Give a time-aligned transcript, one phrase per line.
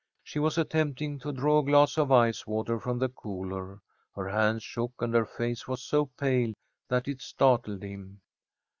[0.23, 3.81] She was attempting to draw a glass of ice water from the cooler.
[4.15, 6.53] Her hands shook, and her face was so pale
[6.87, 8.19] that it startled him.